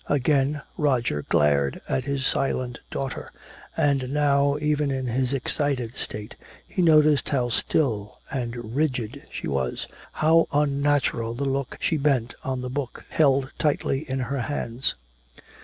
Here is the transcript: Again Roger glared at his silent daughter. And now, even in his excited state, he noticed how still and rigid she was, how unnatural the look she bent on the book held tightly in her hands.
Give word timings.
Again 0.09 0.63
Roger 0.79 1.21
glared 1.29 1.79
at 1.87 2.05
his 2.05 2.25
silent 2.25 2.79
daughter. 2.89 3.31
And 3.77 4.11
now, 4.11 4.57
even 4.59 4.89
in 4.89 5.05
his 5.05 5.31
excited 5.31 5.95
state, 5.95 6.35
he 6.67 6.81
noticed 6.81 7.29
how 7.29 7.49
still 7.49 8.17
and 8.31 8.73
rigid 8.75 9.21
she 9.29 9.47
was, 9.47 9.85
how 10.13 10.47
unnatural 10.51 11.35
the 11.35 11.45
look 11.45 11.77
she 11.79 11.97
bent 11.97 12.33
on 12.43 12.61
the 12.61 12.67
book 12.71 13.05
held 13.09 13.51
tightly 13.59 13.99
in 14.09 14.21
her 14.21 14.41
hands. 14.41 14.95